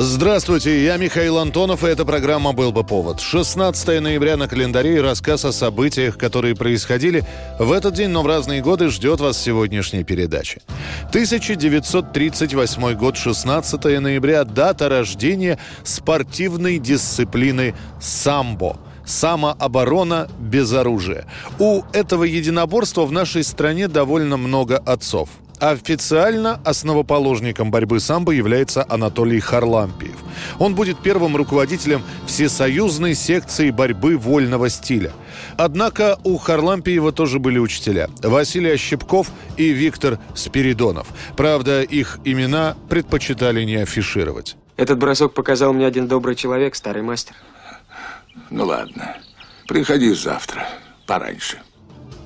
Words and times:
Здравствуйте, 0.00 0.84
я 0.84 0.96
Михаил 0.96 1.38
Антонов, 1.38 1.82
и 1.82 1.88
эта 1.88 2.04
программа 2.04 2.52
«Был 2.52 2.70
бы 2.70 2.84
повод». 2.84 3.18
16 3.18 4.00
ноября 4.00 4.36
на 4.36 4.46
календаре 4.46 4.98
и 4.98 5.00
рассказ 5.00 5.44
о 5.44 5.50
событиях, 5.50 6.16
которые 6.16 6.54
происходили 6.54 7.24
в 7.58 7.72
этот 7.72 7.94
день, 7.94 8.10
но 8.10 8.22
в 8.22 8.28
разные 8.28 8.62
годы 8.62 8.90
ждет 8.90 9.18
вас 9.18 9.36
сегодняшняя 9.42 10.04
передача. 10.04 10.60
1938 11.08 12.94
год, 12.94 13.16
16 13.16 14.00
ноября, 14.00 14.44
дата 14.44 14.88
рождения 14.88 15.58
спортивной 15.82 16.78
дисциплины 16.78 17.74
«Самбо» 18.00 18.78
самооборона 19.04 20.28
без 20.38 20.72
оружия. 20.74 21.24
У 21.58 21.82
этого 21.92 22.22
единоборства 22.22 23.04
в 23.04 23.10
нашей 23.10 23.42
стране 23.42 23.88
довольно 23.88 24.36
много 24.36 24.76
отцов. 24.76 25.30
Официально 25.60 26.60
основоположником 26.64 27.70
борьбы 27.70 27.98
самбо 27.98 28.32
является 28.32 28.86
Анатолий 28.88 29.40
Харлампиев. 29.40 30.16
Он 30.58 30.74
будет 30.74 30.98
первым 30.98 31.36
руководителем 31.36 32.02
всесоюзной 32.26 33.14
секции 33.14 33.70
борьбы 33.70 34.16
вольного 34.16 34.68
стиля. 34.68 35.12
Однако 35.56 36.18
у 36.22 36.36
Харлампиева 36.36 37.10
тоже 37.10 37.40
были 37.40 37.58
учителя. 37.58 38.08
Василий 38.22 38.70
Ощепков 38.70 39.30
и 39.56 39.70
Виктор 39.70 40.18
Спиридонов. 40.34 41.08
Правда, 41.36 41.82
их 41.82 42.20
имена 42.24 42.76
предпочитали 42.88 43.64
не 43.64 43.76
афишировать. 43.76 44.56
Этот 44.76 44.98
бросок 44.98 45.34
показал 45.34 45.72
мне 45.72 45.86
один 45.86 46.06
добрый 46.06 46.36
человек, 46.36 46.76
старый 46.76 47.02
мастер. 47.02 47.34
Ну 48.50 48.64
ладно, 48.64 49.16
приходи 49.66 50.12
завтра, 50.12 50.68
пораньше. 51.06 51.58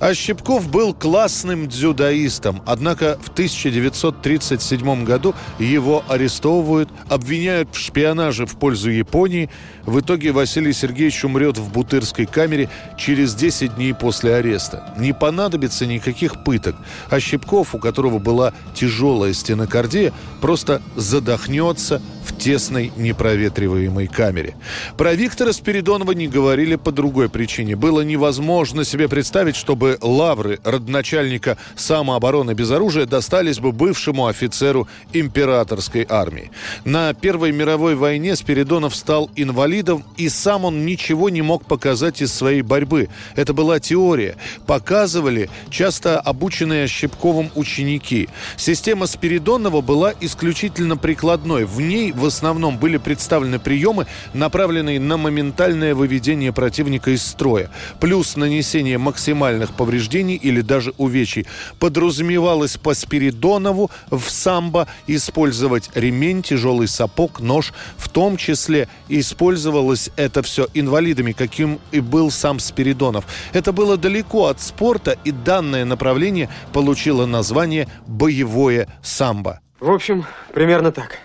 А 0.03 0.13
Щепков 0.13 0.69
был 0.69 0.93
классным 0.93 1.69
дзюдоистом, 1.69 2.61
однако 2.65 3.17
в 3.23 3.29
1937 3.29 5.05
году 5.05 5.33
его 5.59 6.03
арестовывают, 6.09 6.89
обвиняют 7.07 7.69
в 7.71 7.79
шпионаже 7.79 8.45
в 8.45 8.57
пользу 8.57 8.89
Японии. 8.89 9.49
В 9.85 10.01
итоге 10.01 10.33
Василий 10.33 10.73
Сергеевич 10.73 11.23
умрет 11.23 11.57
в 11.57 11.71
Бутырской 11.71 12.25
камере 12.25 12.69
через 12.97 13.33
10 13.33 13.75
дней 13.75 13.93
после 13.93 14.35
ареста. 14.35 14.93
Не 14.97 15.13
понадобится 15.13 15.85
никаких 15.85 16.43
пыток, 16.43 16.75
а 17.09 17.21
Щепков, 17.21 17.73
у 17.73 17.79
которого 17.79 18.19
была 18.19 18.51
тяжелая 18.75 19.31
стенокардия, 19.31 20.11
просто 20.41 20.81
задохнется 20.97 22.01
в 22.23 22.37
тесной 22.37 22.91
непроветриваемой 22.95 24.07
камере. 24.07 24.55
Про 24.97 25.13
Виктора 25.13 25.53
Спиридонова 25.53 26.11
не 26.11 26.27
говорили 26.27 26.75
по 26.75 26.91
другой 26.91 27.29
причине. 27.29 27.75
Было 27.75 28.01
невозможно 28.01 28.83
себе 28.83 29.07
представить, 29.07 29.55
чтобы 29.55 29.97
лавры 30.01 30.59
родначальника 30.63 31.57
самообороны 31.75 32.53
без 32.53 32.71
оружия 32.71 33.05
достались 33.05 33.59
бы 33.59 33.71
бывшему 33.71 34.27
офицеру 34.27 34.87
императорской 35.11 36.05
армии. 36.07 36.51
На 36.85 37.13
Первой 37.13 37.51
мировой 37.51 37.95
войне 37.95 38.35
Спиридонов 38.35 38.95
стал 38.95 39.29
инвалидом, 39.35 40.03
и 40.17 40.29
сам 40.29 40.65
он 40.65 40.85
ничего 40.85 41.29
не 41.29 41.41
мог 41.41 41.65
показать 41.65 42.21
из 42.21 42.33
своей 42.33 42.61
борьбы. 42.61 43.09
Это 43.35 43.53
была 43.53 43.79
теория. 43.79 44.35
Показывали 44.65 45.49
часто 45.69 46.19
обученные 46.19 46.87
Щепковым 46.87 47.51
ученики. 47.55 48.29
Система 48.57 49.07
Спиридонова 49.07 49.81
была 49.81 50.13
исключительно 50.21 50.97
прикладной. 50.97 51.65
В 51.65 51.81
ней 51.81 52.12
в 52.13 52.25
основном 52.25 52.77
были 52.77 52.97
представлены 52.97 53.59
приемы, 53.59 54.07
направленные 54.33 54.99
на 54.99 55.17
моментальное 55.17 55.95
выведение 55.95 56.51
противника 56.53 57.11
из 57.11 57.25
строя, 57.25 57.69
плюс 57.99 58.35
нанесение 58.35 58.97
максимальных 58.97 59.73
повреждений 59.73 60.35
или 60.35 60.61
даже 60.61 60.93
увечий. 60.97 61.45
Подразумевалось 61.79 62.77
по 62.77 62.93
Спиридонову 62.93 63.91
в 64.09 64.29
самбо 64.29 64.87
использовать 65.07 65.89
ремень, 65.95 66.41
тяжелый 66.41 66.87
сапог, 66.87 67.39
нож. 67.39 67.73
В 67.97 68.09
том 68.09 68.37
числе 68.37 68.87
использовалось 69.09 70.09
это 70.15 70.41
все 70.43 70.67
инвалидами, 70.73 71.31
каким 71.31 71.79
и 71.91 71.99
был 71.99 72.31
сам 72.31 72.59
Спиридонов. 72.59 73.25
Это 73.53 73.71
было 73.71 73.97
далеко 73.97 74.47
от 74.47 74.61
спорта, 74.61 75.17
и 75.23 75.31
данное 75.31 75.85
направление 75.85 76.49
получило 76.71 77.25
название 77.25 77.87
«боевое 78.07 78.87
самбо». 79.01 79.59
В 79.79 79.91
общем, 79.91 80.25
примерно 80.53 80.91
так. 80.91 81.19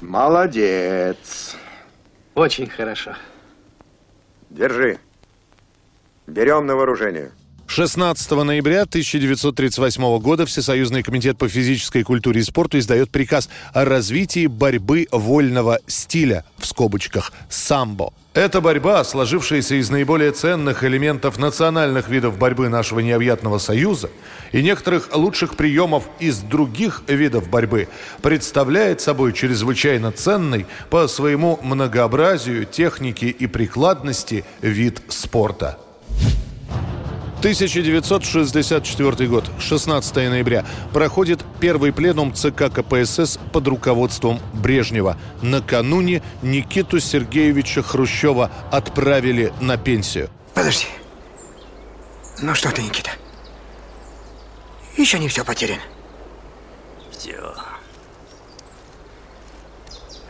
Молодец. 0.00 1.56
Очень 2.34 2.68
хорошо. 2.68 3.14
Держи. 4.48 4.98
Берем 6.26 6.66
на 6.66 6.74
вооружение. 6.74 7.32
16 7.66 8.30
ноября 8.32 8.82
1938 8.82 10.18
года 10.18 10.44
Всесоюзный 10.44 11.04
комитет 11.04 11.38
по 11.38 11.48
физической 11.48 12.02
культуре 12.02 12.40
и 12.40 12.44
спорту 12.44 12.78
издает 12.78 13.10
приказ 13.10 13.48
о 13.72 13.84
развитии 13.84 14.48
борьбы 14.48 15.06
вольного 15.12 15.78
стиля, 15.86 16.44
в 16.58 16.66
скобочках, 16.66 17.32
самбо. 17.48 18.12
Эта 18.32 18.60
борьба, 18.60 19.02
сложившаяся 19.02 19.74
из 19.74 19.90
наиболее 19.90 20.30
ценных 20.30 20.84
элементов 20.84 21.36
национальных 21.36 22.08
видов 22.08 22.38
борьбы 22.38 22.68
нашего 22.68 23.00
необъятного 23.00 23.58
союза 23.58 24.08
и 24.52 24.62
некоторых 24.62 25.08
лучших 25.12 25.56
приемов 25.56 26.04
из 26.20 26.38
других 26.38 27.02
видов 27.08 27.48
борьбы, 27.48 27.88
представляет 28.22 29.00
собой 29.00 29.32
чрезвычайно 29.32 30.12
ценный 30.12 30.66
по 30.90 31.08
своему 31.08 31.58
многообразию, 31.60 32.66
технике 32.66 33.30
и 33.30 33.48
прикладности 33.48 34.44
вид 34.62 35.02
спорта. 35.08 35.80
1964 37.40 39.26
год, 39.26 39.50
16 39.58 40.14
ноября. 40.16 40.66
Проходит 40.92 41.42
первый 41.58 41.90
пленум 41.90 42.34
ЦК 42.34 42.70
КПСС 42.70 43.38
под 43.50 43.66
руководством 43.66 44.40
Брежнева. 44.52 45.16
Накануне 45.40 46.22
Никиту 46.42 47.00
Сергеевича 47.00 47.82
Хрущева 47.82 48.50
отправили 48.70 49.54
на 49.58 49.78
пенсию. 49.78 50.28
Подожди. 50.52 50.84
Ну 52.42 52.54
что 52.54 52.70
ты, 52.72 52.82
Никита? 52.82 53.10
Еще 54.98 55.18
не 55.18 55.28
все 55.28 55.42
потеряно. 55.42 55.80
Все. 57.10 57.54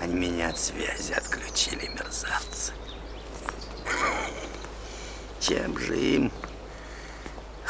Они 0.00 0.14
меня 0.14 0.50
от 0.50 0.58
связи 0.60 1.12
отключили, 1.12 1.88
мерзавцы. 1.88 2.72
Чем 5.40 5.76
же 5.76 5.98
им 5.98 6.30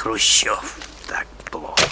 Хрущев 0.01 0.79
так 1.07 1.27
плохо? 1.51 1.87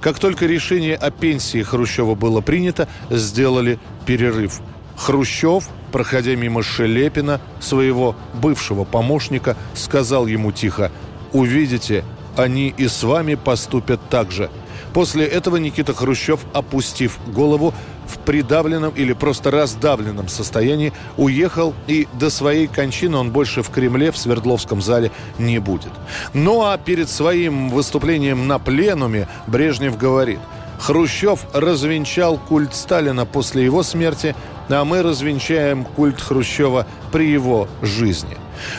Как 0.00 0.18
только 0.18 0.46
решение 0.46 0.96
о 0.96 1.10
пенсии 1.10 1.62
Хрущева 1.62 2.14
было 2.14 2.40
принято, 2.40 2.88
сделали 3.10 3.78
перерыв. 4.06 4.62
Хрущев, 4.96 5.68
проходя 5.92 6.34
мимо 6.34 6.62
Шелепина, 6.62 7.42
своего 7.60 8.16
бывшего 8.32 8.84
помощника, 8.84 9.54
сказал 9.74 10.26
ему 10.26 10.50
тихо 10.50 10.90
«Увидите, 11.34 12.06
они 12.38 12.68
и 12.74 12.88
с 12.88 13.02
вами 13.02 13.34
поступят 13.34 14.00
так 14.08 14.32
же». 14.32 14.50
После 14.92 15.24
этого 15.24 15.56
Никита 15.56 15.94
Хрущев, 15.94 16.40
опустив 16.52 17.18
голову, 17.26 17.74
в 18.06 18.18
придавленном 18.18 18.92
или 18.94 19.14
просто 19.14 19.50
раздавленном 19.50 20.28
состоянии 20.28 20.92
уехал, 21.16 21.74
и 21.86 22.06
до 22.18 22.28
своей 22.30 22.66
кончины 22.66 23.16
он 23.16 23.30
больше 23.30 23.62
в 23.62 23.70
Кремле, 23.70 24.12
в 24.12 24.18
Свердловском 24.18 24.82
зале 24.82 25.10
не 25.38 25.58
будет. 25.58 25.92
Ну 26.34 26.62
а 26.62 26.76
перед 26.76 27.08
своим 27.08 27.70
выступлением 27.70 28.46
на 28.46 28.58
пленуме 28.58 29.28
Брежнев 29.46 29.96
говорит– 29.96 30.40
Хрущев 30.82 31.46
развенчал 31.52 32.38
культ 32.38 32.74
Сталина 32.74 33.24
после 33.24 33.64
его 33.64 33.84
смерти, 33.84 34.34
а 34.68 34.84
мы 34.84 35.02
развенчаем 35.02 35.84
культ 35.84 36.20
Хрущева 36.20 36.86
при 37.12 37.30
его 37.30 37.68
жизни. 37.82 38.36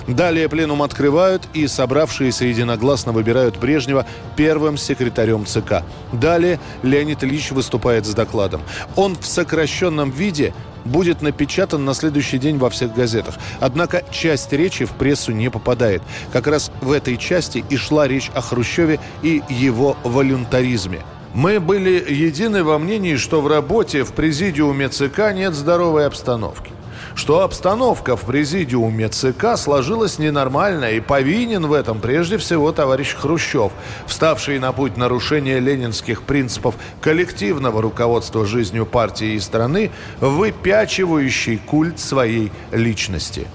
Далее 0.07 0.49
пленум 0.49 0.81
открывают 0.81 1.47
и 1.53 1.67
собравшиеся 1.67 2.45
единогласно 2.45 3.11
выбирают 3.11 3.57
Брежнева 3.57 4.05
первым 4.35 4.77
секретарем 4.77 5.45
ЦК. 5.45 5.83
Далее 6.11 6.59
Леонид 6.81 7.23
Ильич 7.23 7.51
выступает 7.51 8.05
с 8.05 8.13
докладом. 8.13 8.61
Он 8.95 9.15
в 9.15 9.25
сокращенном 9.25 10.11
виде 10.11 10.53
будет 10.85 11.21
напечатан 11.21 11.85
на 11.85 11.93
следующий 11.93 12.37
день 12.37 12.57
во 12.57 12.69
всех 12.69 12.93
газетах. 12.93 13.35
Однако 13.59 14.03
часть 14.11 14.51
речи 14.51 14.85
в 14.85 14.91
прессу 14.91 15.31
не 15.31 15.49
попадает. 15.49 16.01
Как 16.31 16.47
раз 16.47 16.71
в 16.81 16.91
этой 16.91 17.17
части 17.17 17.63
и 17.69 17.77
шла 17.77 18.07
речь 18.07 18.31
о 18.33 18.41
Хрущеве 18.41 18.99
и 19.21 19.41
его 19.49 19.95
волюнтаризме– 20.03 21.01
мы 21.33 21.59
были 21.59 22.13
едины 22.13 22.63
во 22.63 22.77
мнении, 22.77 23.15
что 23.15 23.41
в 23.41 23.47
работе 23.47 24.03
в 24.03 24.13
президиуме 24.13 24.87
ЦК 24.89 25.33
нет 25.33 25.55
здоровой 25.55 26.05
обстановки. 26.05 26.72
Что 27.15 27.41
обстановка 27.41 28.15
в 28.15 28.21
президиуме 28.21 29.09
ЦК 29.09 29.57
сложилась 29.57 30.19
ненормально 30.19 30.91
и 30.91 30.99
повинен 30.99 31.67
в 31.67 31.73
этом 31.73 31.99
прежде 31.99 32.37
всего 32.37 32.71
товарищ 32.71 33.15
Хрущев, 33.15 33.71
вставший 34.07 34.59
на 34.59 34.71
путь 34.71 34.97
нарушения 34.97 35.59
ленинских 35.59 36.23
принципов 36.23 36.75
коллективного 37.01 37.81
руководства 37.81 38.45
жизнью 38.45 38.85
партии 38.85 39.33
и 39.33 39.39
страны, 39.39 39.91
выпячивающий 40.19 41.57
культ 41.57 41.99
своей 41.99 42.51
личности. 42.71 43.47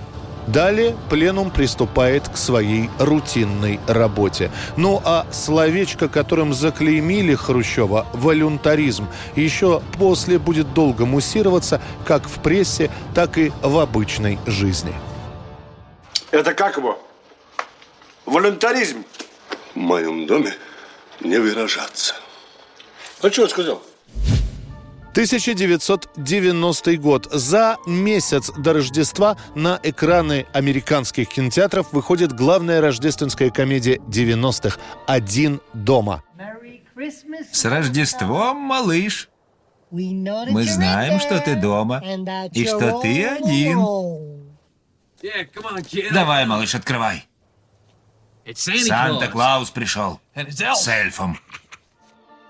Далее 0.53 0.97
пленум 1.11 1.51
приступает 1.51 2.27
к 2.29 2.39
своей 2.39 2.89
рутинной 2.99 3.79
работе. 3.87 4.51
Ну 4.79 5.03
а 5.05 5.27
словечко, 5.31 6.09
которым 6.09 6.55
заклеймили 6.55 7.35
Хрущева, 7.35 8.07
волюнтаризм, 8.15 9.09
еще 9.37 9.83
после 9.99 10.39
будет 10.39 10.73
долго 10.73 11.05
муссироваться 11.05 11.83
как 12.07 12.27
в 12.27 12.41
прессе, 12.43 12.91
так 13.15 13.37
и 13.37 13.53
в 13.63 13.79
обычной 13.79 14.39
жизни. 14.47 14.95
Это 16.31 16.55
как 16.55 16.79
его? 16.79 16.99
Волюнтаризм. 18.25 19.05
В 19.75 19.79
моем 19.79 20.27
доме 20.27 20.55
не 21.21 21.37
выражаться. 21.37 22.15
А 23.21 23.31
что 23.31 23.49
сказал? 23.49 23.83
1990 25.19 26.97
год. 26.99 27.27
За 27.33 27.77
месяц 27.87 28.53
до 28.57 28.73
Рождества 28.75 29.37
на 29.57 29.81
экраны 29.83 30.47
американских 30.53 31.29
кинотеатров 31.31 31.93
выходит 31.93 32.33
главная 32.33 32.81
рождественская 32.81 33.51
комедия 33.51 33.97
90-х 33.97 34.79
«Один 35.09 35.61
дома». 35.75 36.23
С 37.51 37.65
Рождеством, 37.65 38.59
малыш! 38.59 39.29
Мы 39.91 40.63
знаем, 40.63 41.19
что 41.19 41.41
ты 41.41 41.57
дома 41.57 42.01
и 42.53 42.65
что 42.65 43.01
ты 43.01 43.27
один. 43.27 43.81
Давай, 46.13 46.47
малыш, 46.47 46.77
открывай. 46.77 47.27
Санта-Клаус 48.55 49.71
пришел 49.71 50.21
с 50.37 50.87
эльфом. 50.87 51.41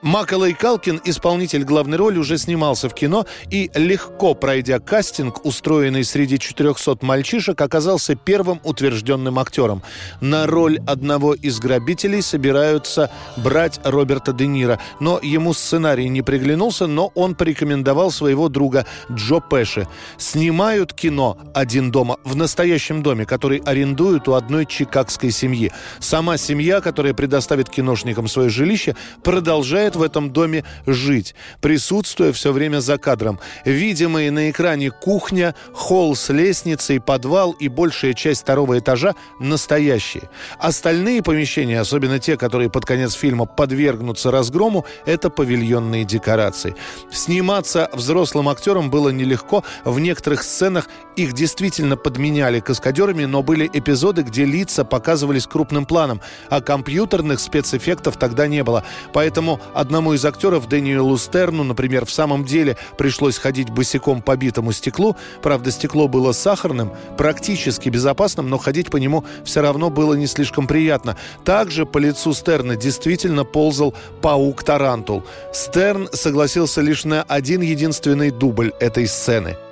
Макалей 0.03 0.55
Калкин, 0.55 1.01
исполнитель 1.05 1.65
главной 1.65 1.97
роли, 1.97 2.19
уже 2.19 2.39
снимался 2.39 2.89
в 2.89 2.95
кино 2.95 3.27
и, 3.51 3.69
легко 3.75 4.35
пройдя 4.35 4.79
кастинг, 4.79 5.45
устроенный 5.45 6.05
среди 6.05 6.39
400 6.39 6.99
мальчишек, 7.05 7.61
оказался 7.61 8.15
первым 8.15 8.61
утвержденным 8.63 9.41
актером. 9.41 9.83
На 10.21 10.47
роль 10.47 10.79
одного 10.87 11.35
из 11.35 11.59
грабителей 11.59 12.23
собираются 12.23 13.11
брать 13.37 13.81
Роберта 13.83 14.33
Де 14.33 14.47
Ниро, 14.47 14.79
но 15.01 15.19
ему 15.21 15.53
сценарий 15.53 16.09
не 16.09 16.23
приглянулся, 16.23 16.87
но 16.87 17.11
он 17.17 17.35
порекомендовал 17.35 18.13
своего 18.13 18.49
друга 18.49 18.87
Джо 19.11 19.41
Пэши. 19.41 19.89
Снимают 20.17 20.93
кино 20.93 21.39
«Один 21.55 21.91
дома» 21.91 22.19
в 22.23 22.37
настоящем 22.37 23.03
доме, 23.03 23.25
который 23.25 23.59
арендуют 23.65 24.29
у 24.29 24.35
одной 24.35 24.65
чикагской 24.65 25.33
семьи. 25.33 25.73
Сама 25.99 26.37
семья, 26.37 26.81
которая 26.81 27.15
предоставит 27.15 27.69
киношникам 27.69 28.29
свое 28.29 28.49
жилище, 28.49 28.95
продолжает 29.25 29.88
продолжает 29.89 29.97
в 29.97 30.03
этом 30.03 30.31
доме 30.31 30.65
жить, 30.87 31.35
присутствуя 31.61 32.33
все 32.33 32.53
время 32.53 32.81
за 32.81 32.99
кадром. 32.99 33.39
Видимые 33.65 34.31
на 34.31 34.51
экране 34.51 34.91
кухня, 34.91 35.55
холл 35.73 36.15
с 36.15 36.33
лестницей, 36.33 37.01
подвал 37.01 37.53
и 37.53 37.69
большая 37.69 38.15
часть 38.15 38.43
второго 38.43 38.79
этажа 38.79 39.15
настоящие. 39.41 40.29
Остальные 40.59 41.23
помещения, 41.23 41.81
особенно 41.81 42.19
те, 42.19 42.37
которые 42.37 42.71
под 42.71 42.85
конец 42.85 43.15
фильма 43.15 43.47
подвергнутся 43.47 44.31
разгрому, 44.31 44.85
это 45.07 45.31
павильонные 45.31 46.05
декорации. 46.05 46.75
Сниматься 47.11 47.89
взрослым 47.93 48.49
актерам 48.49 48.91
было 48.91 49.11
нелегко. 49.11 49.65
В 49.85 50.01
некоторых 50.01 50.43
сценах 50.43 50.89
их 51.17 51.33
действительно 51.33 51.97
подменяли 51.97 52.61
каскадерами, 52.61 53.27
но 53.27 53.43
были 53.43 53.69
эпизоды, 53.73 54.23
где 54.23 54.45
лица 54.45 54.85
показывались 54.85 55.47
крупным 55.47 55.85
планом, 55.85 56.21
а 56.51 56.61
компьютерных 56.61 57.41
спецэффектов 57.41 58.17
тогда 58.17 58.47
не 58.47 58.63
было. 58.63 58.85
Поэтому 59.13 59.61
Одному 59.79 60.13
из 60.13 60.25
актеров, 60.25 60.69
Дэниелу 60.69 61.17
Стерну, 61.17 61.63
например, 61.63 62.05
в 62.05 62.11
самом 62.11 62.45
деле 62.45 62.77
пришлось 62.97 63.39
ходить 63.39 63.71
босиком 63.71 64.23
по 64.23 64.37
битому 64.37 64.73
стеклу. 64.73 65.17
Правда, 65.41 65.71
стекло 65.71 66.09
было 66.09 66.33
сахарным, 66.33 66.91
практически 67.17 67.89
безопасным, 67.89 68.51
но 68.51 68.59
ходить 68.59 68.91
по 68.91 68.97
нему 68.97 69.25
все 69.45 69.61
равно 69.61 69.89
было 69.89 70.15
не 70.15 70.27
слишком 70.27 70.67
приятно. 70.67 71.17
Также 71.45 71.87
по 71.87 71.99
лицу 71.99 72.33
Стерна 72.33 72.75
действительно 72.75 73.45
ползал 73.45 73.95
паук-тарантул. 74.21 75.23
Стерн 75.53 76.09
согласился 76.13 76.81
лишь 76.81 77.05
на 77.05 77.23
один 77.23 77.61
единственный 77.61 78.33
дубль 78.33 78.73
этой 78.81 79.07
сцены– 79.07 79.57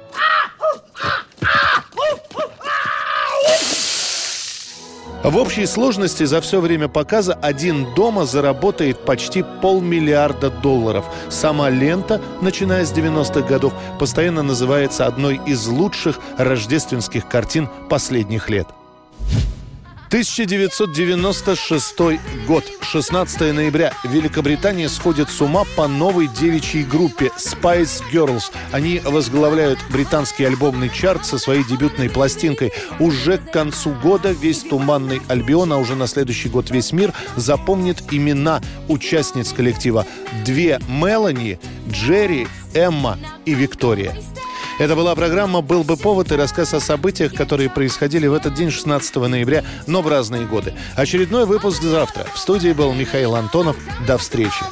В 5.23 5.37
общей 5.39 5.67
сложности 5.67 6.25
за 6.25 6.41
все 6.41 6.61
время 6.61 6.89
показа 6.89 7.35
один 7.35 7.95
дома 7.95 8.27
заработает 8.27 9.05
почти 9.05 9.45
полмиллиарда 9.63 10.51
долларов. 10.51 11.05
Сама 11.31 11.71
лента, 11.71 12.21
начиная 12.43 12.85
с 12.85 12.93
90-х 12.93 13.41
годов, 13.41 13.73
постоянно 13.99 14.43
называется 14.43 15.07
одной 15.07 15.41
из 15.47 15.67
лучших 15.67 16.21
рождественских 16.39 17.29
картин 17.29 17.69
последних 17.89 18.51
лет. 18.51 18.69
1996 20.08 21.97
год, 22.47 22.64
16 22.81 23.53
ноября. 23.53 23.93
Великобритания 24.05 24.88
сходит 24.88 25.29
с 25.29 25.41
ума 25.41 25.64
по 25.76 25.88
новой 25.88 26.29
девичьей 26.29 26.85
группе 26.85 27.32
Spice 27.37 28.03
Girls. 28.12 28.53
Они 28.70 29.00
возглавляют 29.05 29.81
британский 29.91 30.44
альбомный 30.44 30.91
чарт 30.91 31.26
со 31.26 31.38
своей 31.38 31.64
дебютной 31.64 32.08
пластинкой. 32.08 32.73
Уже 33.00 33.38
к 33.38 33.50
концу 33.50 33.94
года 34.00 34.31
весь 34.31 34.61
туманный 34.61 35.20
Альбион, 35.26 35.73
а 35.73 35.79
уже 35.79 35.97
на 35.97 36.06
следующий 36.06 36.50
год 36.50 36.70
весь 36.70 36.93
мир 36.93 37.12
запомнит 37.35 38.05
имена 38.12 38.61
участниц 38.87 39.53
коллектива. 39.53 40.06
Две 40.44 40.79
Мелани, 40.87 41.58
Джерри, 41.91 42.47
Эмма 42.75 43.19
и 43.44 43.55
Виктория. 43.55 44.14
Это 44.78 44.94
была 44.94 45.14
программа 45.14 45.62
«Был 45.62 45.84
бы 45.84 45.96
повод» 45.96 46.31
и 46.32 46.37
рассказ 46.37 46.75
о 46.75 46.81
событиях, 46.81 47.32
которые 47.32 47.70
происходили 47.70 48.26
в 48.26 48.34
этот 48.34 48.52
день, 48.52 48.70
16 48.70 49.17
ноября, 49.17 49.64
но 49.87 50.02
в 50.02 50.08
разные 50.08 50.44
годы. 50.44 50.75
Очередной 50.94 51.46
выпуск 51.46 51.82
завтра. 51.82 52.26
В 52.34 52.38
студии 52.38 52.73
был 52.73 52.93
Михаил 52.93 53.37
Антонов. 53.37 53.76
До 54.06 54.19
встречи. 54.19 54.64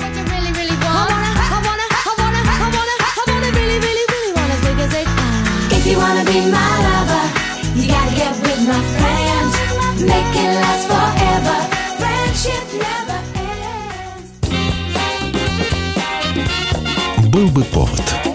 Был 17.32 17.48
бы 17.48 17.64
повод. 17.64 18.33